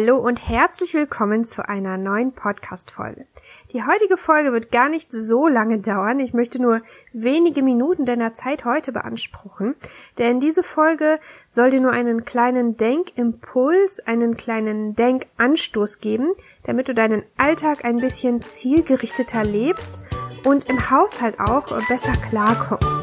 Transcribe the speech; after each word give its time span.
Hallo 0.00 0.16
und 0.16 0.48
herzlich 0.48 0.94
willkommen 0.94 1.44
zu 1.44 1.68
einer 1.68 1.98
neuen 1.98 2.30
Podcast-Folge. 2.30 3.26
Die 3.72 3.82
heutige 3.82 4.16
Folge 4.16 4.52
wird 4.52 4.70
gar 4.70 4.88
nicht 4.88 5.10
so 5.10 5.48
lange 5.48 5.80
dauern. 5.80 6.20
Ich 6.20 6.32
möchte 6.32 6.62
nur 6.62 6.82
wenige 7.12 7.64
Minuten 7.64 8.04
deiner 8.04 8.32
Zeit 8.32 8.64
heute 8.64 8.92
beanspruchen, 8.92 9.74
denn 10.16 10.38
diese 10.38 10.62
Folge 10.62 11.18
soll 11.48 11.70
dir 11.70 11.80
nur 11.80 11.90
einen 11.90 12.24
kleinen 12.24 12.76
Denkimpuls, 12.76 13.98
einen 14.06 14.36
kleinen 14.36 14.94
Denkanstoß 14.94 15.98
geben, 15.98 16.32
damit 16.62 16.88
du 16.88 16.94
deinen 16.94 17.24
Alltag 17.36 17.84
ein 17.84 17.98
bisschen 17.98 18.44
zielgerichteter 18.44 19.42
lebst 19.42 19.98
und 20.44 20.68
im 20.70 20.92
Haushalt 20.92 21.40
auch 21.40 21.76
besser 21.88 22.14
klarkommst. 22.30 23.02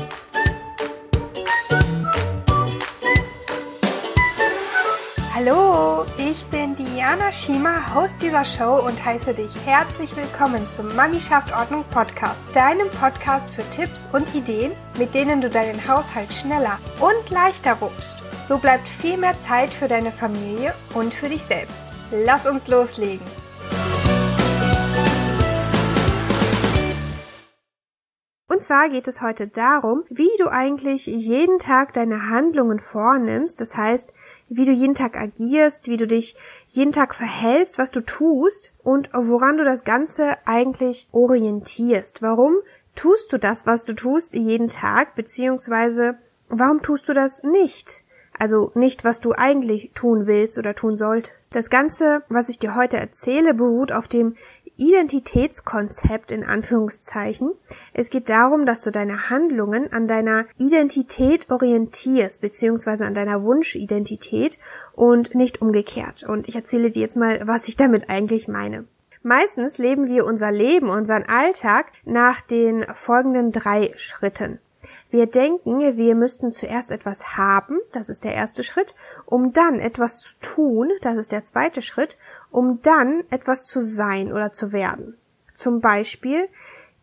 Hallo, 5.37 6.05
ich 6.31 6.43
bin 6.45 6.75
Diana 6.75 7.31
Schima, 7.31 7.93
Host 7.93 8.19
dieser 8.19 8.43
Show 8.45 8.83
und 8.83 9.03
heiße 9.03 9.35
dich 9.35 9.51
herzlich 9.63 10.15
willkommen 10.15 10.67
zum 10.67 10.95
Mami 10.95 11.19
Ordnung 11.55 11.83
Podcast, 11.91 12.43
deinem 12.55 12.89
Podcast 12.99 13.47
für 13.51 13.61
Tipps 13.69 14.07
und 14.11 14.33
Ideen, 14.33 14.71
mit 14.97 15.13
denen 15.13 15.39
du 15.41 15.49
deinen 15.49 15.87
Haushalt 15.87 16.33
schneller 16.33 16.79
und 16.99 17.29
leichter 17.29 17.73
ruppst. 17.73 18.17
So 18.47 18.57
bleibt 18.57 18.87
viel 18.87 19.17
mehr 19.17 19.37
Zeit 19.37 19.69
für 19.69 19.87
deine 19.87 20.11
Familie 20.11 20.73
und 20.95 21.13
für 21.13 21.29
dich 21.29 21.43
selbst. 21.43 21.85
Lass 22.11 22.47
uns 22.47 22.67
loslegen. 22.67 23.25
Und 28.55 28.63
zwar 28.63 28.87
geht 28.87 29.09
es 29.09 29.21
heute 29.21 29.47
darum, 29.47 30.05
wie 30.07 30.29
du 30.39 30.47
eigentlich 30.47 31.07
jeden 31.07 31.59
Tag 31.59 31.91
deine 31.91 32.29
Handlungen 32.29 32.79
vornimmst. 32.79 33.59
Das 33.59 33.75
heißt, 33.75 34.13
wie 34.47 34.63
du 34.63 34.71
jeden 34.71 34.95
Tag 34.95 35.17
agierst, 35.17 35.89
wie 35.89 35.97
du 35.97 36.07
dich 36.07 36.37
jeden 36.69 36.93
Tag 36.93 37.15
verhältst, 37.15 37.77
was 37.77 37.91
du 37.91 37.99
tust 37.99 38.71
und 38.81 39.09
woran 39.13 39.57
du 39.57 39.65
das 39.65 39.83
Ganze 39.83 40.37
eigentlich 40.45 41.09
orientierst. 41.11 42.21
Warum 42.21 42.55
tust 42.95 43.33
du 43.33 43.39
das, 43.39 43.65
was 43.65 43.83
du 43.83 43.91
tust, 43.91 44.35
jeden 44.35 44.69
Tag, 44.69 45.15
beziehungsweise 45.15 46.17
warum 46.47 46.81
tust 46.81 47.09
du 47.09 47.13
das 47.13 47.43
nicht? 47.43 48.05
Also 48.39 48.71
nicht, 48.73 49.03
was 49.03 49.19
du 49.19 49.33
eigentlich 49.33 49.91
tun 49.95 50.27
willst 50.27 50.57
oder 50.57 50.75
tun 50.75 50.95
solltest. 50.95 51.53
Das 51.53 51.69
Ganze, 51.69 52.23
was 52.29 52.47
ich 52.47 52.59
dir 52.59 52.75
heute 52.75 52.95
erzähle, 52.95 53.53
beruht 53.53 53.91
auf 53.91 54.07
dem 54.07 54.37
Identitätskonzept 54.77 56.31
in 56.31 56.43
Anführungszeichen. 56.43 57.51
Es 57.93 58.09
geht 58.09 58.29
darum, 58.29 58.65
dass 58.65 58.81
du 58.81 58.91
deine 58.91 59.29
Handlungen 59.29 59.91
an 59.91 60.07
deiner 60.07 60.45
Identität 60.57 61.49
orientierst, 61.49 62.41
beziehungsweise 62.41 63.05
an 63.05 63.13
deiner 63.13 63.43
Wunschidentität 63.43 64.59
und 64.93 65.35
nicht 65.35 65.61
umgekehrt. 65.61 66.23
Und 66.23 66.47
ich 66.47 66.55
erzähle 66.55 66.91
dir 66.91 67.01
jetzt 67.01 67.17
mal, 67.17 67.41
was 67.45 67.67
ich 67.67 67.77
damit 67.77 68.09
eigentlich 68.09 68.47
meine. 68.47 68.85
Meistens 69.23 69.79
leben 69.79 70.07
wir 70.07 70.23
unser 70.25 70.51
Leben, 70.51 70.87
unseren 70.87 71.23
Alltag 71.23 71.91
nach 72.03 72.41
den 72.41 72.83
folgenden 72.93 73.51
drei 73.51 73.91
Schritten. 73.95 74.59
Wir 75.09 75.27
denken, 75.27 75.79
wir 75.79 76.15
müssten 76.15 76.51
zuerst 76.51 76.91
etwas 76.91 77.37
haben, 77.37 77.79
das 77.91 78.09
ist 78.09 78.23
der 78.23 78.33
erste 78.33 78.63
Schritt, 78.63 78.95
um 79.25 79.53
dann 79.53 79.79
etwas 79.79 80.21
zu 80.21 80.35
tun, 80.41 80.91
das 81.01 81.17
ist 81.17 81.31
der 81.31 81.43
zweite 81.43 81.81
Schritt, 81.81 82.15
um 82.51 82.81
dann 82.81 83.23
etwas 83.29 83.65
zu 83.65 83.81
sein 83.81 84.31
oder 84.31 84.51
zu 84.51 84.71
werden. 84.71 85.17
Zum 85.53 85.81
Beispiel, 85.81 86.47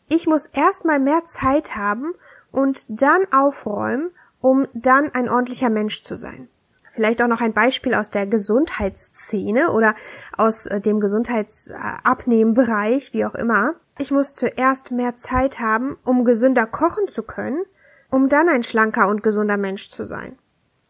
ich 0.09 0.27
muss 0.27 0.47
erstmal 0.47 1.01
mehr 1.01 1.25
Zeit 1.25 1.77
haben 1.77 2.15
und 2.51 3.03
dann 3.03 3.27
aufräumen, 3.33 4.11
um 4.41 4.67
dann 4.75 5.11
ein 5.15 5.29
ordentlicher 5.29 5.71
Mensch 5.71 6.03
zu 6.03 6.17
sein. 6.17 6.49
Vielleicht 6.91 7.23
auch 7.23 7.29
noch 7.29 7.41
ein 7.41 7.55
Beispiel 7.55 7.95
aus 7.95 8.11
der 8.11 8.27
Gesundheitsszene 8.27 9.71
oder 9.71 9.95
aus 10.37 10.67
äh, 10.67 10.83
dem 10.83 11.01
Gesundheitsabnehmbereich, 11.01 13.15
wie 13.15 13.25
auch 13.25 13.35
immer. 13.35 13.77
Ich 13.99 14.11
muss 14.11 14.35
zuerst 14.35 14.91
mehr 14.91 15.17
Zeit 15.17 15.59
haben, 15.59 15.97
um 16.05 16.27
gesünder 16.27 16.67
kochen 16.67 17.09
zu 17.09 17.23
können 17.23 17.65
um 18.13 18.29
dann 18.29 18.49
ein 18.49 18.63
schlanker 18.63 19.09
und 19.09 19.23
gesunder 19.23 19.57
Mensch 19.57 19.89
zu 19.89 20.05
sein. 20.05 20.39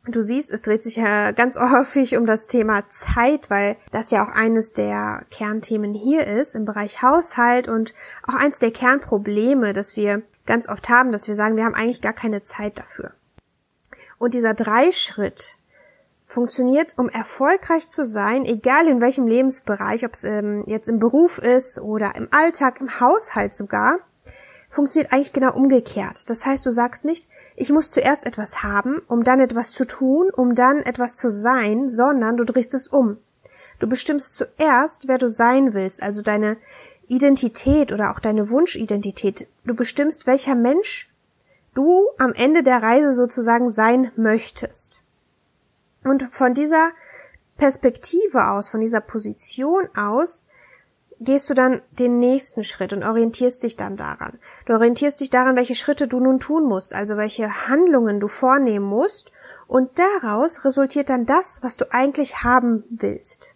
Du 0.06 0.24
siehst, 0.24 0.50
es 0.50 0.62
dreht 0.62 0.82
sich 0.82 0.96
ja 0.96 1.30
ganz 1.30 1.56
häufig 1.58 2.16
um 2.16 2.26
das 2.26 2.48
Thema 2.48 2.82
Zeit, 2.90 3.48
weil 3.48 3.76
das 3.92 4.10
ja 4.10 4.24
auch 4.24 4.34
eines 4.34 4.72
der 4.72 5.24
Kernthemen 5.30 5.94
hier 5.94 6.26
ist 6.26 6.56
im 6.56 6.64
Bereich 6.64 7.00
Haushalt 7.00 7.68
und 7.68 7.94
auch 8.26 8.34
eines 8.34 8.58
der 8.58 8.72
Kernprobleme, 8.72 9.72
dass 9.72 9.96
wir 9.96 10.22
ganz 10.44 10.68
oft 10.68 10.88
haben, 10.88 11.12
dass 11.12 11.28
wir 11.28 11.36
sagen, 11.36 11.56
wir 11.56 11.64
haben 11.64 11.74
eigentlich 11.74 12.02
gar 12.02 12.12
keine 12.12 12.42
Zeit 12.42 12.80
dafür. 12.80 13.12
Und 14.18 14.34
dieser 14.34 14.54
Dreischritt 14.54 15.56
funktioniert, 16.24 16.94
um 16.96 17.08
erfolgreich 17.08 17.88
zu 17.88 18.04
sein, 18.04 18.44
egal 18.44 18.88
in 18.88 19.00
welchem 19.00 19.28
Lebensbereich, 19.28 20.04
ob 20.04 20.14
es 20.14 20.24
ähm, 20.24 20.64
jetzt 20.66 20.88
im 20.88 20.98
Beruf 20.98 21.38
ist 21.38 21.80
oder 21.80 22.16
im 22.16 22.26
Alltag, 22.32 22.80
im 22.80 22.98
Haushalt 22.98 23.54
sogar, 23.54 24.00
funktioniert 24.72 25.12
eigentlich 25.12 25.34
genau 25.34 25.54
umgekehrt. 25.54 26.30
Das 26.30 26.46
heißt, 26.46 26.64
du 26.64 26.70
sagst 26.70 27.04
nicht, 27.04 27.28
ich 27.56 27.70
muss 27.70 27.90
zuerst 27.90 28.26
etwas 28.26 28.62
haben, 28.62 29.02
um 29.06 29.22
dann 29.22 29.38
etwas 29.38 29.72
zu 29.72 29.86
tun, 29.86 30.30
um 30.30 30.54
dann 30.54 30.78
etwas 30.78 31.14
zu 31.14 31.30
sein, 31.30 31.90
sondern 31.90 32.38
du 32.38 32.44
drehst 32.44 32.72
es 32.72 32.88
um. 32.88 33.18
Du 33.78 33.86
bestimmst 33.86 34.34
zuerst, 34.34 35.08
wer 35.08 35.18
du 35.18 35.28
sein 35.28 35.74
willst, 35.74 36.02
also 36.02 36.22
deine 36.22 36.56
Identität 37.06 37.92
oder 37.92 38.10
auch 38.10 38.18
deine 38.18 38.48
Wunschidentität. 38.48 39.46
Du 39.64 39.74
bestimmst, 39.74 40.26
welcher 40.26 40.54
Mensch 40.54 41.12
du 41.74 42.08
am 42.16 42.32
Ende 42.32 42.62
der 42.62 42.82
Reise 42.82 43.12
sozusagen 43.12 43.70
sein 43.70 44.10
möchtest. 44.16 45.02
Und 46.02 46.22
von 46.32 46.54
dieser 46.54 46.92
Perspektive 47.58 48.48
aus, 48.48 48.68
von 48.68 48.80
dieser 48.80 49.02
Position 49.02 49.86
aus, 49.94 50.44
gehst 51.24 51.48
du 51.50 51.54
dann 51.54 51.82
den 51.98 52.18
nächsten 52.18 52.64
Schritt 52.64 52.92
und 52.92 53.02
orientierst 53.02 53.62
dich 53.62 53.76
dann 53.76 53.96
daran. 53.96 54.38
Du 54.66 54.72
orientierst 54.72 55.20
dich 55.20 55.30
daran, 55.30 55.56
welche 55.56 55.74
Schritte 55.74 56.08
du 56.08 56.20
nun 56.20 56.40
tun 56.40 56.64
musst, 56.64 56.94
also 56.94 57.16
welche 57.16 57.68
Handlungen 57.68 58.20
du 58.20 58.28
vornehmen 58.28 58.86
musst, 58.86 59.32
und 59.66 59.90
daraus 59.98 60.64
resultiert 60.64 61.10
dann 61.10 61.26
das, 61.26 61.60
was 61.62 61.76
du 61.76 61.92
eigentlich 61.92 62.42
haben 62.42 62.84
willst. 62.90 63.54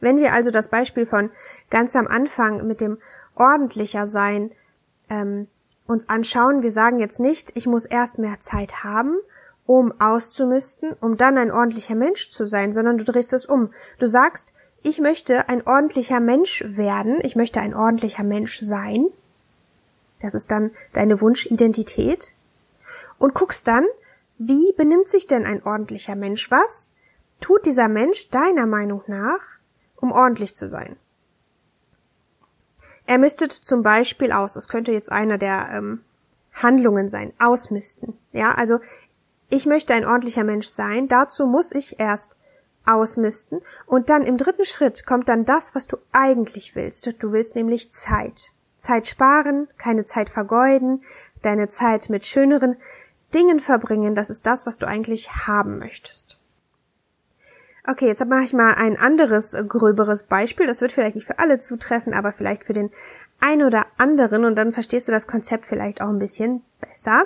Wenn 0.00 0.18
wir 0.18 0.32
also 0.32 0.50
das 0.50 0.68
Beispiel 0.68 1.06
von 1.06 1.30
ganz 1.70 1.96
am 1.96 2.06
Anfang 2.06 2.66
mit 2.66 2.80
dem 2.80 2.98
ordentlicher 3.34 4.06
sein 4.06 4.52
ähm, 5.10 5.48
uns 5.86 6.08
anschauen, 6.08 6.62
wir 6.62 6.70
sagen 6.70 6.98
jetzt 6.98 7.18
nicht, 7.18 7.52
ich 7.56 7.66
muss 7.66 7.86
erst 7.86 8.18
mehr 8.18 8.40
Zeit 8.40 8.84
haben, 8.84 9.16
um 9.66 9.92
auszumisten, 10.00 10.94
um 11.00 11.16
dann 11.16 11.38
ein 11.38 11.50
ordentlicher 11.50 11.94
Mensch 11.94 12.30
zu 12.30 12.46
sein, 12.46 12.72
sondern 12.72 12.98
du 12.98 13.04
drehst 13.04 13.32
es 13.32 13.46
um. 13.46 13.72
Du 13.98 14.06
sagst, 14.06 14.52
ich 14.82 15.00
möchte 15.00 15.48
ein 15.48 15.66
ordentlicher 15.66 16.20
Mensch 16.20 16.64
werden, 16.66 17.18
ich 17.22 17.36
möchte 17.36 17.60
ein 17.60 17.74
ordentlicher 17.74 18.24
Mensch 18.24 18.60
sein. 18.60 19.06
Das 20.20 20.34
ist 20.34 20.50
dann 20.50 20.70
deine 20.92 21.20
Wunschidentität. 21.20 22.34
Und 23.18 23.34
guckst 23.34 23.68
dann, 23.68 23.84
wie 24.38 24.72
benimmt 24.76 25.08
sich 25.08 25.26
denn 25.26 25.44
ein 25.44 25.62
ordentlicher 25.62 26.14
Mensch? 26.14 26.50
Was 26.50 26.92
tut 27.40 27.66
dieser 27.66 27.88
Mensch 27.88 28.30
deiner 28.30 28.66
Meinung 28.66 29.02
nach, 29.06 29.58
um 29.96 30.12
ordentlich 30.12 30.54
zu 30.54 30.68
sein? 30.68 30.96
Er 33.06 33.18
mistet 33.18 33.52
zum 33.52 33.82
Beispiel 33.82 34.32
aus. 34.32 34.54
Das 34.54 34.68
könnte 34.68 34.92
jetzt 34.92 35.10
einer 35.10 35.38
der 35.38 35.70
ähm, 35.72 36.04
Handlungen 36.52 37.08
sein. 37.08 37.32
Ausmisten. 37.38 38.18
Ja, 38.32 38.52
also 38.52 38.80
ich 39.50 39.66
möchte 39.66 39.94
ein 39.94 40.04
ordentlicher 40.04 40.44
Mensch 40.44 40.68
sein. 40.68 41.08
Dazu 41.08 41.46
muss 41.46 41.72
ich 41.72 41.98
erst 41.98 42.36
ausmisten 42.88 43.60
und 43.86 44.10
dann 44.10 44.22
im 44.22 44.36
dritten 44.36 44.64
Schritt 44.64 45.06
kommt 45.06 45.28
dann 45.28 45.44
das, 45.44 45.74
was 45.74 45.86
du 45.86 45.96
eigentlich 46.12 46.74
willst. 46.74 47.22
Du 47.22 47.32
willst 47.32 47.54
nämlich 47.54 47.92
Zeit. 47.92 48.52
Zeit 48.78 49.08
sparen, 49.08 49.68
keine 49.76 50.06
Zeit 50.06 50.30
vergeuden, 50.30 51.02
deine 51.42 51.68
Zeit 51.68 52.10
mit 52.10 52.24
schöneren 52.24 52.76
Dingen 53.34 53.60
verbringen, 53.60 54.14
das 54.14 54.30
ist 54.30 54.46
das, 54.46 54.66
was 54.66 54.78
du 54.78 54.86
eigentlich 54.86 55.30
haben 55.46 55.78
möchtest. 55.78 56.38
Okay, 57.86 58.06
jetzt 58.06 58.24
mache 58.26 58.44
ich 58.44 58.52
mal 58.52 58.74
ein 58.74 58.98
anderes, 58.98 59.56
gröberes 59.66 60.24
Beispiel. 60.24 60.66
Das 60.66 60.82
wird 60.82 60.92
vielleicht 60.92 61.16
nicht 61.16 61.26
für 61.26 61.38
alle 61.38 61.58
zutreffen, 61.58 62.12
aber 62.12 62.32
vielleicht 62.32 62.64
für 62.64 62.74
den 62.74 62.90
ein 63.40 63.62
oder 63.62 63.86
anderen 63.96 64.44
und 64.44 64.56
dann 64.56 64.72
verstehst 64.72 65.08
du 65.08 65.12
das 65.12 65.26
Konzept 65.26 65.64
vielleicht 65.64 66.02
auch 66.02 66.10
ein 66.10 66.18
bisschen 66.18 66.62
besser. 66.80 67.24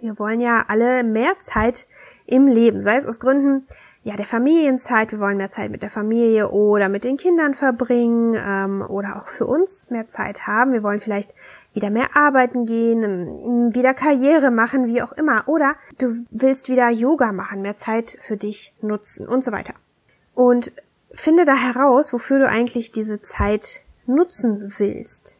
Wir 0.00 0.18
wollen 0.18 0.40
ja 0.40 0.66
alle 0.68 1.02
mehr 1.02 1.38
Zeit 1.38 1.86
im 2.26 2.46
Leben, 2.46 2.78
sei 2.78 2.98
es 2.98 3.06
aus 3.06 3.20
Gründen 3.20 3.66
ja 4.04 4.16
der 4.16 4.26
Familienzeit, 4.26 5.12
wir 5.12 5.18
wollen 5.18 5.38
mehr 5.38 5.50
Zeit 5.50 5.70
mit 5.70 5.82
der 5.82 5.90
Familie 5.90 6.50
oder 6.50 6.90
mit 6.90 7.04
den 7.04 7.16
Kindern 7.16 7.54
verbringen 7.54 8.36
ähm, 8.38 8.84
oder 8.86 9.16
auch 9.16 9.28
für 9.28 9.46
uns 9.46 9.90
mehr 9.90 10.08
Zeit 10.08 10.46
haben. 10.46 10.72
Wir 10.72 10.82
wollen 10.82 11.00
vielleicht 11.00 11.32
wieder 11.72 11.88
mehr 11.88 12.14
arbeiten 12.14 12.66
gehen, 12.66 13.02
ähm, 13.02 13.74
wieder 13.74 13.94
Karriere 13.94 14.50
machen, 14.50 14.86
wie 14.86 15.00
auch 15.00 15.12
immer. 15.12 15.48
Oder 15.48 15.74
du 15.98 16.24
willst 16.30 16.68
wieder 16.68 16.90
Yoga 16.90 17.32
machen, 17.32 17.62
mehr 17.62 17.78
Zeit 17.78 18.16
für 18.20 18.36
dich 18.36 18.74
nutzen 18.82 19.26
und 19.26 19.42
so 19.42 19.52
weiter. 19.52 19.74
Und 20.34 20.72
finde 21.10 21.46
da 21.46 21.54
heraus, 21.54 22.12
wofür 22.12 22.40
du 22.40 22.48
eigentlich 22.48 22.92
diese 22.92 23.22
Zeit 23.22 23.84
nutzen 24.06 24.74
willst. 24.76 25.38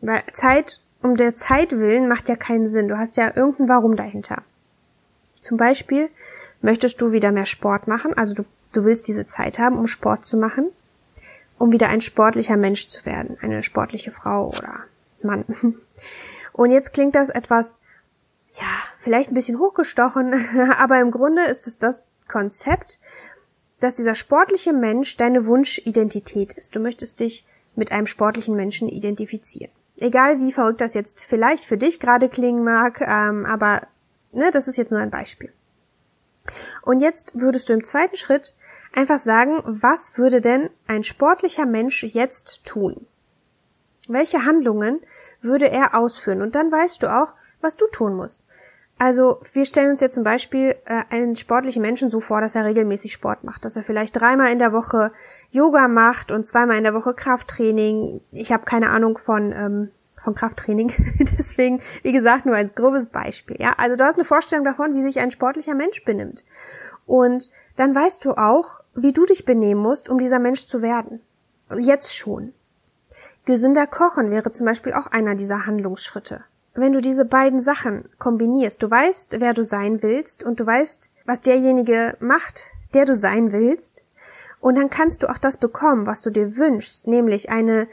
Weil 0.00 0.22
Zeit 0.32 0.80
um 1.02 1.16
der 1.16 1.34
Zeit 1.34 1.72
willen 1.72 2.08
macht 2.08 2.28
ja 2.28 2.36
keinen 2.36 2.68
Sinn. 2.68 2.88
Du 2.88 2.96
hast 2.96 3.16
ja 3.16 3.36
irgendein 3.36 3.68
Warum 3.68 3.96
dahinter. 3.96 4.42
Zum 5.40 5.56
Beispiel 5.56 6.10
möchtest 6.60 7.00
du 7.00 7.12
wieder 7.12 7.32
mehr 7.32 7.46
Sport 7.46 7.88
machen, 7.88 8.14
also 8.14 8.34
du, 8.34 8.44
Du 8.72 8.84
willst 8.84 9.08
diese 9.08 9.26
Zeit 9.26 9.58
haben, 9.58 9.78
um 9.78 9.86
Sport 9.86 10.26
zu 10.26 10.36
machen, 10.36 10.70
um 11.58 11.72
wieder 11.72 11.88
ein 11.88 12.00
sportlicher 12.00 12.56
Mensch 12.56 12.88
zu 12.88 13.04
werden, 13.04 13.38
eine 13.40 13.62
sportliche 13.62 14.12
Frau 14.12 14.48
oder 14.48 14.84
Mann. 15.22 15.44
Und 16.52 16.70
jetzt 16.70 16.92
klingt 16.92 17.14
das 17.14 17.30
etwas, 17.30 17.78
ja, 18.52 18.66
vielleicht 18.98 19.30
ein 19.30 19.34
bisschen 19.34 19.58
hochgestochen, 19.58 20.34
aber 20.78 21.00
im 21.00 21.10
Grunde 21.10 21.42
ist 21.44 21.66
es 21.66 21.78
das 21.78 22.02
Konzept, 22.28 23.00
dass 23.80 23.94
dieser 23.94 24.14
sportliche 24.14 24.72
Mensch 24.72 25.16
deine 25.16 25.46
Wunschidentität 25.46 26.52
ist. 26.52 26.74
Du 26.76 26.80
möchtest 26.80 27.20
dich 27.20 27.46
mit 27.74 27.92
einem 27.92 28.06
sportlichen 28.06 28.56
Menschen 28.56 28.88
identifizieren. 28.88 29.70
Egal 29.98 30.40
wie 30.40 30.52
verrückt 30.52 30.80
das 30.80 30.94
jetzt 30.94 31.24
vielleicht 31.24 31.64
für 31.64 31.78
dich 31.78 32.00
gerade 32.00 32.28
klingen 32.28 32.64
mag, 32.64 33.00
ähm, 33.00 33.46
aber 33.46 33.82
ne, 34.38 34.50
das 34.50 34.68
ist 34.68 34.76
jetzt 34.76 34.90
nur 34.90 35.00
ein 35.00 35.10
Beispiel. 35.10 35.52
Und 36.82 37.00
jetzt 37.00 37.38
würdest 37.38 37.68
du 37.68 37.74
im 37.74 37.84
zweiten 37.84 38.16
Schritt 38.16 38.54
einfach 38.94 39.18
sagen, 39.18 39.60
was 39.64 40.16
würde 40.16 40.40
denn 40.40 40.70
ein 40.86 41.04
sportlicher 41.04 41.66
Mensch 41.66 42.02
jetzt 42.04 42.64
tun? 42.64 43.06
Welche 44.08 44.46
Handlungen 44.46 45.00
würde 45.42 45.70
er 45.70 45.94
ausführen? 45.94 46.40
Und 46.40 46.54
dann 46.54 46.72
weißt 46.72 47.02
du 47.02 47.14
auch, 47.14 47.34
was 47.60 47.76
du 47.76 47.86
tun 47.88 48.16
musst. 48.16 48.42
Also 48.98 49.40
wir 49.52 49.64
stellen 49.64 49.90
uns 49.90 50.00
jetzt 50.00 50.16
zum 50.16 50.24
Beispiel 50.24 50.74
äh, 50.86 51.02
einen 51.10 51.36
sportlichen 51.36 51.82
Menschen 51.82 52.10
so 52.10 52.20
vor, 52.20 52.40
dass 52.40 52.56
er 52.56 52.64
regelmäßig 52.64 53.12
Sport 53.12 53.44
macht, 53.44 53.64
dass 53.64 53.76
er 53.76 53.84
vielleicht 53.84 54.16
dreimal 54.16 54.50
in 54.50 54.58
der 54.58 54.72
Woche 54.72 55.12
Yoga 55.50 55.86
macht 55.86 56.32
und 56.32 56.44
zweimal 56.44 56.78
in 56.78 56.82
der 56.82 56.94
Woche 56.94 57.14
Krafttraining. 57.14 58.20
Ich 58.32 58.50
habe 58.50 58.64
keine 58.64 58.90
Ahnung 58.90 59.16
von 59.16 59.52
ähm, 59.52 59.90
von 60.22 60.34
Krafttraining, 60.34 60.92
deswegen 61.38 61.80
wie 62.02 62.12
gesagt 62.12 62.46
nur 62.46 62.56
als 62.56 62.74
grobes 62.74 63.06
Beispiel. 63.06 63.56
Ja, 63.60 63.72
also 63.78 63.96
du 63.96 64.04
hast 64.04 64.16
eine 64.16 64.24
Vorstellung 64.24 64.64
davon, 64.64 64.94
wie 64.94 65.02
sich 65.02 65.20
ein 65.20 65.30
sportlicher 65.30 65.74
Mensch 65.74 66.04
benimmt 66.04 66.44
und 67.06 67.50
dann 67.76 67.94
weißt 67.94 68.24
du 68.24 68.34
auch, 68.34 68.80
wie 68.94 69.12
du 69.12 69.26
dich 69.26 69.44
benehmen 69.44 69.80
musst, 69.80 70.08
um 70.08 70.18
dieser 70.18 70.38
Mensch 70.38 70.66
zu 70.66 70.82
werden. 70.82 71.20
Jetzt 71.78 72.16
schon. 72.16 72.52
Gesünder 73.44 73.86
kochen 73.86 74.30
wäre 74.30 74.50
zum 74.50 74.66
Beispiel 74.66 74.92
auch 74.92 75.06
einer 75.06 75.34
dieser 75.34 75.66
Handlungsschritte 75.66 76.44
wenn 76.80 76.92
du 76.92 77.00
diese 77.00 77.24
beiden 77.24 77.60
Sachen 77.60 78.08
kombinierst, 78.18 78.82
du 78.82 78.90
weißt, 78.90 79.40
wer 79.40 79.52
du 79.52 79.64
sein 79.64 80.02
willst 80.02 80.44
und 80.44 80.60
du 80.60 80.66
weißt, 80.66 81.10
was 81.24 81.40
derjenige 81.40 82.16
macht, 82.20 82.66
der 82.94 83.04
du 83.04 83.16
sein 83.16 83.52
willst, 83.52 84.04
und 84.60 84.76
dann 84.76 84.90
kannst 84.90 85.22
du 85.22 85.30
auch 85.30 85.38
das 85.38 85.56
bekommen, 85.56 86.06
was 86.06 86.20
du 86.20 86.30
dir 86.30 86.56
wünschst, 86.56 87.06
nämlich 87.06 87.48
eine 87.48 87.86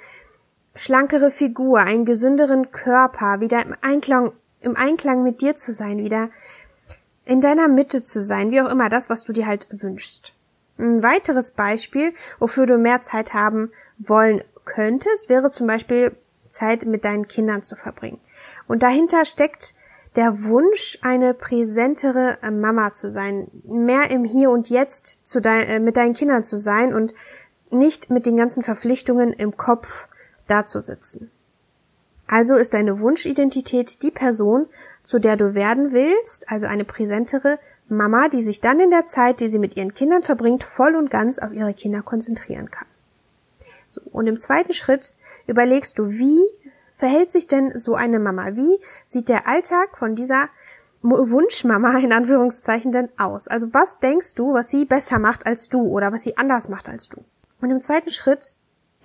schlankere 0.75 1.31
Figur, 1.31 1.80
einen 1.80 2.06
gesünderen 2.06 2.72
Körper, 2.72 3.39
wieder 3.39 3.63
im 3.63 3.75
Einklang, 3.81 4.33
im 4.62 4.75
Einklang 4.75 5.24
mit 5.24 5.42
dir 5.42 5.56
zu 5.56 5.74
sein, 5.74 6.00
wieder 6.00 6.30
in 7.25 7.42
deiner 7.42 7.68
Mitte 7.68 8.04
zu 8.04 8.22
sein, 8.22 8.51
wie 8.51 8.62
auch 8.62 8.69
immer 8.69 8.89
das, 8.89 9.10
was 9.10 9.24
du 9.24 9.33
dir 9.33 9.48
halt 9.48 9.68
wünschst. 9.72 10.33
Ein 10.77 11.01
weiteres 11.01 11.51
Beispiel, 11.51 12.13
wofür 12.39 12.66
du 12.66 12.77
mehr 12.77 13.01
Zeit 13.01 13.33
haben 13.33 13.72
wollen 13.98 14.44
könntest, 14.66 15.30
wäre 15.30 15.50
zum 15.51 15.68
Beispiel 15.68 16.16
Zeit 16.50 16.86
mit 16.86 17.06
deinen 17.06 17.28
Kindern 17.28 17.63
zu 17.63 17.75
verbringen. 17.75 18.19
Und 18.68 18.83
dahinter 18.83 19.25
steckt 19.25 19.74
der 20.16 20.44
Wunsch, 20.44 20.98
eine 21.01 21.33
präsentere 21.33 22.38
äh, 22.42 22.51
Mama 22.51 22.94
zu 22.94 23.12
sein, 23.12 23.50
mehr 23.63 24.12
im 24.12 24.24
Hier 24.24 24.50
und 24.50 24.69
Jetzt 24.69 25.25
zu 25.25 25.42
dein, 25.42 25.68
äh, 25.68 25.80
mit 25.80 25.98
deinen 25.98 26.13
Kindern 26.13 26.44
zu 26.44 26.57
sein 26.57 26.94
und 26.94 27.13
nicht 27.69 28.10
mit 28.10 28.25
den 28.25 28.38
ganzen 28.38 28.63
Verpflichtungen 28.63 29.33
im 29.33 29.57
Kopf 29.57 30.07
dazusitzen. 30.47 31.31
Also 32.27 32.56
ist 32.56 32.74
deine 32.74 33.00
Wunschidentität 33.00 34.01
die 34.01 34.12
Person, 34.12 34.68
zu 35.03 35.19
der 35.19 35.38
du 35.38 35.53
werden 35.53 35.92
willst, 35.92 36.50
also 36.50 36.65
eine 36.65 36.86
präsentere 36.86 37.59
Mama, 37.88 38.30
die 38.30 38.42
sich 38.42 38.62
dann 38.62 38.80
in 38.80 38.89
der 38.89 39.06
Zeit, 39.06 39.39
die 39.39 39.47
sie 39.47 39.59
mit 39.59 39.77
ihren 39.77 39.94
Kindern 39.94 40.24
verbringt, 40.24 40.63
voll 40.63 40.95
und 40.95 41.12
ganz 41.12 41.38
auf 41.38 41.51
ihre 41.51 41.74
Kinder 41.74 42.01
konzentrieren 42.01 42.71
kann. 42.71 42.88
So, 43.92 44.01
und 44.12 44.25
im 44.25 44.39
zweiten 44.39 44.74
Schritt 44.74 45.13
überlegst 45.45 46.00
du, 46.00 46.09
wie 46.09 46.42
verhält 46.95 47.30
sich 47.30 47.47
denn 47.47 47.77
so 47.77 47.94
eine 47.94 48.19
Mama? 48.19 48.56
Wie 48.56 48.80
sieht 49.06 49.30
der 49.30 49.47
Alltag 49.47 49.97
von 49.97 50.15
dieser 50.15 50.50
Wunschmama 51.01 52.00
in 52.00 52.12
Anführungszeichen 52.12 52.92
denn 52.92 53.09
aus? 53.19 53.47
Also 53.47 53.74
was 53.74 54.00
denkst 54.00 54.33
du, 54.33 54.53
was 54.53 54.71
sie 54.71 54.86
besser 54.86 55.19
macht 55.19 55.45
als 55.45 55.69
du 55.69 55.83
oder 55.83 56.12
was 56.12 56.24
sie 56.24 56.38
anders 56.38 56.69
macht 56.69 56.89
als 56.89 57.09
du? 57.09 57.24
Und 57.62 57.69
im 57.69 57.81
zweiten 57.81 58.09
Schritt 58.09 58.56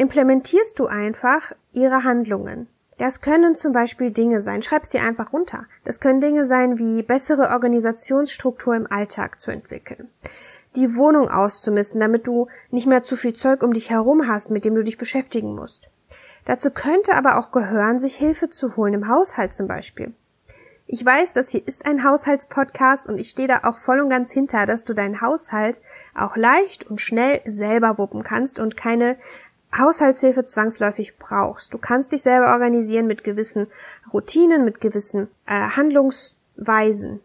implementierst 0.00 0.78
du 0.78 0.86
einfach 0.86 1.52
ihre 1.72 2.04
Handlungen. 2.04 2.68
Das 2.96 3.20
können 3.20 3.54
zum 3.54 3.74
Beispiel 3.74 4.10
Dinge 4.10 4.40
sein, 4.40 4.62
schreib's 4.62 4.88
dir 4.88 5.02
einfach 5.02 5.34
runter. 5.34 5.66
Das 5.84 6.00
können 6.00 6.22
Dinge 6.22 6.46
sein 6.46 6.78
wie 6.78 7.02
bessere 7.02 7.50
Organisationsstruktur 7.50 8.74
im 8.74 8.90
Alltag 8.90 9.38
zu 9.38 9.50
entwickeln, 9.50 10.08
die 10.74 10.96
Wohnung 10.96 11.28
auszumisten, 11.28 12.00
damit 12.00 12.26
du 12.26 12.46
nicht 12.70 12.86
mehr 12.86 13.02
zu 13.02 13.14
viel 13.14 13.34
Zeug 13.34 13.62
um 13.62 13.74
dich 13.74 13.90
herum 13.90 14.26
hast, 14.26 14.50
mit 14.50 14.64
dem 14.64 14.74
du 14.74 14.82
dich 14.82 14.96
beschäftigen 14.96 15.54
musst. 15.54 15.90
Dazu 16.46 16.70
könnte 16.70 17.14
aber 17.14 17.38
auch 17.38 17.52
gehören, 17.52 17.98
sich 17.98 18.16
Hilfe 18.16 18.48
zu 18.48 18.76
holen, 18.76 18.94
im 18.94 19.08
Haushalt 19.08 19.52
zum 19.52 19.68
Beispiel. 19.68 20.14
Ich 20.92 21.06
weiß, 21.06 21.34
das 21.34 21.50
hier 21.50 21.64
ist 21.68 21.86
ein 21.86 22.02
Haushaltspodcast 22.02 23.08
und 23.08 23.16
ich 23.20 23.30
stehe 23.30 23.46
da 23.46 23.60
auch 23.62 23.76
voll 23.76 24.00
und 24.00 24.10
ganz 24.10 24.32
hinter, 24.32 24.66
dass 24.66 24.82
du 24.82 24.92
deinen 24.92 25.20
Haushalt 25.20 25.80
auch 26.16 26.36
leicht 26.36 26.90
und 26.90 27.00
schnell 27.00 27.40
selber 27.44 27.96
wuppen 27.96 28.24
kannst 28.24 28.58
und 28.58 28.76
keine 28.76 29.16
Haushaltshilfe 29.76 30.44
zwangsläufig 30.44 31.18
brauchst. 31.18 31.72
Du 31.72 31.78
kannst 31.78 32.12
dich 32.12 32.22
selber 32.22 32.52
organisieren 32.52 33.06
mit 33.06 33.24
gewissen 33.24 33.68
Routinen, 34.12 34.64
mit 34.64 34.80
gewissen 34.80 35.28
äh, 35.46 35.70
Handlungsweisen. 35.76 37.20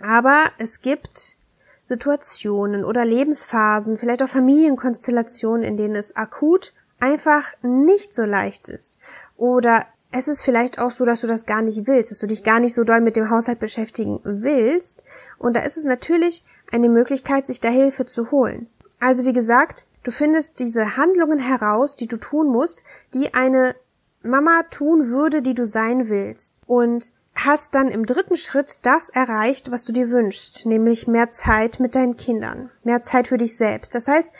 Aber 0.00 0.50
es 0.58 0.80
gibt 0.80 1.36
Situationen 1.84 2.84
oder 2.84 3.04
Lebensphasen, 3.04 3.98
vielleicht 3.98 4.22
auch 4.22 4.28
Familienkonstellationen, 4.28 5.62
in 5.62 5.76
denen 5.76 5.94
es 5.94 6.16
akut 6.16 6.74
einfach 6.98 7.52
nicht 7.62 8.14
so 8.14 8.24
leicht 8.24 8.68
ist. 8.68 8.98
Oder 9.36 9.84
es 10.10 10.28
ist 10.28 10.42
vielleicht 10.42 10.78
auch 10.78 10.90
so, 10.90 11.04
dass 11.04 11.20
du 11.20 11.26
das 11.26 11.44
gar 11.44 11.60
nicht 11.60 11.86
willst, 11.86 12.10
dass 12.10 12.20
du 12.20 12.26
dich 12.26 12.44
gar 12.44 12.60
nicht 12.60 12.74
so 12.74 12.84
doll 12.84 13.00
mit 13.00 13.16
dem 13.16 13.30
Haushalt 13.30 13.58
beschäftigen 13.58 14.20
willst. 14.22 15.04
Und 15.38 15.56
da 15.56 15.60
ist 15.60 15.76
es 15.76 15.84
natürlich 15.84 16.44
eine 16.72 16.88
Möglichkeit, 16.88 17.46
sich 17.46 17.60
da 17.60 17.68
Hilfe 17.68 18.06
zu 18.06 18.30
holen. 18.30 18.68
Also 19.00 19.24
wie 19.24 19.32
gesagt, 19.32 19.86
du 20.04 20.10
findest 20.10 20.60
diese 20.60 20.96
Handlungen 20.96 21.40
heraus, 21.40 21.96
die 21.96 22.06
du 22.06 22.16
tun 22.16 22.46
musst, 22.48 22.84
die 23.12 23.34
eine 23.34 23.74
Mama 24.22 24.62
tun 24.70 25.08
würde, 25.08 25.42
die 25.42 25.54
du 25.54 25.66
sein 25.66 26.08
willst. 26.08 26.62
Und 26.66 27.12
hast 27.34 27.74
dann 27.74 27.88
im 27.88 28.06
dritten 28.06 28.36
Schritt 28.36 28.78
das 28.82 29.10
erreicht, 29.10 29.70
was 29.70 29.84
du 29.84 29.92
dir 29.92 30.10
wünschst, 30.10 30.66
nämlich 30.66 31.08
mehr 31.08 31.30
Zeit 31.30 31.80
mit 31.80 31.94
deinen 31.94 32.16
Kindern, 32.16 32.70
mehr 32.84 33.02
Zeit 33.02 33.28
für 33.28 33.38
dich 33.38 33.56
selbst. 33.56 33.94
Das 33.94 34.06
heißt, 34.06 34.30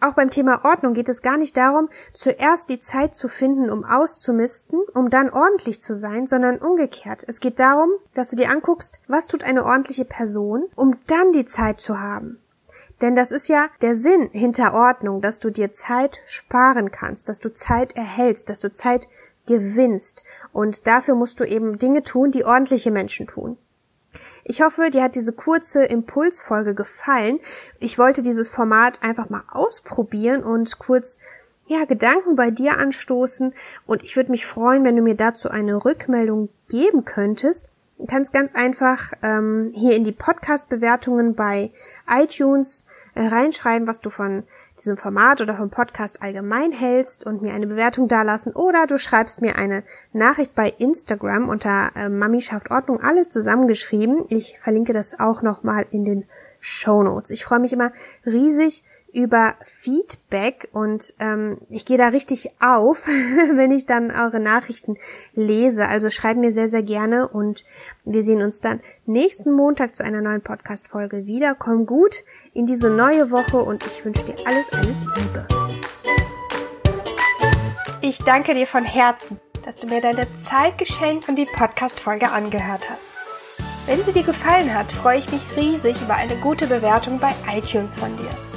auch 0.00 0.14
beim 0.14 0.30
Thema 0.30 0.64
Ordnung 0.64 0.94
geht 0.94 1.10
es 1.10 1.20
gar 1.20 1.36
nicht 1.36 1.56
darum, 1.58 1.90
zuerst 2.14 2.70
die 2.70 2.80
Zeit 2.80 3.14
zu 3.14 3.28
finden, 3.28 3.68
um 3.70 3.84
auszumisten, 3.84 4.80
um 4.94 5.10
dann 5.10 5.28
ordentlich 5.28 5.82
zu 5.82 5.94
sein, 5.94 6.26
sondern 6.26 6.56
umgekehrt. 6.56 7.24
Es 7.28 7.40
geht 7.40 7.60
darum, 7.60 7.90
dass 8.14 8.30
du 8.30 8.36
dir 8.36 8.50
anguckst, 8.50 9.00
was 9.08 9.26
tut 9.26 9.44
eine 9.44 9.64
ordentliche 9.64 10.06
Person, 10.06 10.64
um 10.74 10.96
dann 11.06 11.32
die 11.32 11.44
Zeit 11.44 11.80
zu 11.80 12.00
haben. 12.00 12.39
Denn 13.00 13.14
das 13.14 13.32
ist 13.32 13.48
ja 13.48 13.68
der 13.80 13.96
Sinn 13.96 14.28
hinter 14.32 14.74
Ordnung, 14.74 15.20
dass 15.20 15.40
du 15.40 15.50
dir 15.50 15.72
Zeit 15.72 16.20
sparen 16.26 16.90
kannst, 16.90 17.28
dass 17.28 17.38
du 17.38 17.52
Zeit 17.52 17.96
erhältst, 17.96 18.50
dass 18.50 18.60
du 18.60 18.72
Zeit 18.72 19.08
gewinnst. 19.46 20.22
Und 20.52 20.86
dafür 20.86 21.14
musst 21.14 21.40
du 21.40 21.44
eben 21.44 21.78
Dinge 21.78 22.02
tun, 22.02 22.30
die 22.30 22.44
ordentliche 22.44 22.90
Menschen 22.90 23.26
tun. 23.26 23.56
Ich 24.44 24.60
hoffe, 24.60 24.90
dir 24.90 25.04
hat 25.04 25.14
diese 25.14 25.32
kurze 25.32 25.84
Impulsfolge 25.84 26.74
gefallen. 26.74 27.38
Ich 27.78 27.98
wollte 27.98 28.22
dieses 28.22 28.48
Format 28.48 29.02
einfach 29.02 29.30
mal 29.30 29.44
ausprobieren 29.48 30.42
und 30.42 30.78
kurz 30.78 31.20
ja, 31.66 31.84
Gedanken 31.84 32.34
bei 32.34 32.50
dir 32.50 32.78
anstoßen 32.78 33.54
und 33.86 34.02
ich 34.02 34.16
würde 34.16 34.32
mich 34.32 34.44
freuen, 34.44 34.84
wenn 34.84 34.96
du 34.96 35.02
mir 35.02 35.14
dazu 35.14 35.48
eine 35.48 35.84
Rückmeldung 35.84 36.48
geben 36.68 37.04
könntest. 37.04 37.70
Kannst 38.08 38.32
ganz 38.32 38.54
einfach 38.54 39.12
ähm, 39.22 39.72
hier 39.74 39.96
in 39.96 40.04
die 40.04 40.12
Podcast-Bewertungen 40.12 41.34
bei 41.34 41.70
iTunes 42.08 42.86
äh, 43.14 43.26
reinschreiben, 43.26 43.86
was 43.86 44.00
du 44.00 44.10
von 44.10 44.44
diesem 44.78 44.96
Format 44.96 45.40
oder 45.40 45.56
vom 45.56 45.70
Podcast 45.70 46.22
allgemein 46.22 46.72
hältst 46.72 47.26
und 47.26 47.42
mir 47.42 47.52
eine 47.52 47.66
Bewertung 47.66 48.08
dalassen 48.08 48.52
oder 48.54 48.86
du 48.86 48.98
schreibst 48.98 49.42
mir 49.42 49.56
eine 49.56 49.84
Nachricht 50.12 50.54
bei 50.54 50.72
Instagram 50.78 51.48
unter 51.48 51.90
äh, 51.94 52.08
Mami 52.08 52.40
schafft 52.40 52.70
Ordnung, 52.70 53.00
alles 53.00 53.28
zusammengeschrieben. 53.28 54.24
Ich 54.28 54.58
verlinke 54.58 54.92
das 54.92 55.18
auch 55.18 55.42
nochmal 55.42 55.86
in 55.90 56.04
den 56.04 56.24
Show 56.60 57.02
Notes. 57.02 57.30
Ich 57.30 57.44
freue 57.44 57.60
mich 57.60 57.72
immer 57.72 57.92
riesig 58.24 58.84
über 59.12 59.54
Feedback 59.64 60.68
und 60.72 61.14
ähm, 61.18 61.58
ich 61.68 61.84
gehe 61.84 61.98
da 61.98 62.08
richtig 62.08 62.50
auf, 62.60 63.06
wenn 63.54 63.70
ich 63.70 63.86
dann 63.86 64.10
eure 64.10 64.40
Nachrichten 64.40 64.96
lese. 65.34 65.88
Also 65.88 66.10
schreibt 66.10 66.38
mir 66.38 66.52
sehr, 66.52 66.68
sehr 66.68 66.82
gerne 66.82 67.28
und 67.28 67.64
wir 68.04 68.22
sehen 68.22 68.42
uns 68.42 68.60
dann 68.60 68.80
nächsten 69.06 69.52
Montag 69.52 69.94
zu 69.94 70.04
einer 70.04 70.20
neuen 70.20 70.42
Podcast-Folge 70.42 71.26
wieder. 71.26 71.54
Komm 71.54 71.86
gut 71.86 72.24
in 72.52 72.66
diese 72.66 72.90
neue 72.90 73.30
Woche 73.30 73.58
und 73.58 73.84
ich 73.86 74.04
wünsche 74.04 74.24
dir 74.24 74.36
alles, 74.44 74.72
alles 74.72 75.06
Liebe. 75.16 75.46
Ich 78.02 78.18
danke 78.18 78.54
dir 78.54 78.66
von 78.66 78.84
Herzen, 78.84 79.40
dass 79.64 79.76
du 79.76 79.86
mir 79.86 80.00
deine 80.00 80.32
Zeit 80.34 80.78
geschenkt 80.78 81.28
und 81.28 81.36
die 81.36 81.46
Podcast-Folge 81.46 82.30
angehört 82.30 82.88
hast. 82.90 83.06
Wenn 83.86 84.02
sie 84.02 84.12
dir 84.12 84.22
gefallen 84.24 84.72
hat, 84.74 84.92
freue 84.92 85.18
ich 85.18 85.32
mich 85.32 85.42
riesig 85.56 86.00
über 86.02 86.14
eine 86.14 86.36
gute 86.36 86.66
Bewertung 86.66 87.18
bei 87.18 87.34
iTunes 87.50 87.96
von 87.96 88.16
dir 88.16 88.49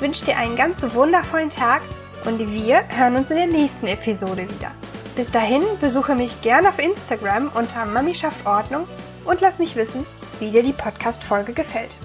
Wünsche 0.00 0.24
dir 0.24 0.38
einen 0.38 0.56
ganz 0.56 0.82
wundervollen 0.94 1.50
Tag 1.50 1.82
und 2.24 2.38
wir 2.38 2.82
hören 2.88 3.16
uns 3.16 3.30
in 3.30 3.36
der 3.36 3.46
nächsten 3.46 3.86
Episode 3.86 4.48
wieder. 4.48 4.70
Bis 5.14 5.30
dahin 5.30 5.62
besuche 5.80 6.14
mich 6.14 6.40
gerne 6.40 6.70
auf 6.70 6.78
Instagram 6.78 7.50
unter 7.54 7.84
Mami 7.84 8.14
schafft 8.14 8.46
Ordnung 8.46 8.88
und 9.24 9.40
lass 9.42 9.58
mich 9.58 9.76
wissen, 9.76 10.06
wie 10.38 10.50
dir 10.50 10.62
die 10.62 10.72
Podcast-Folge 10.72 11.52
gefällt. 11.52 11.96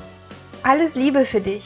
Alles 0.63 0.95
Liebe 0.95 1.25
für 1.25 1.39
dich! 1.39 1.63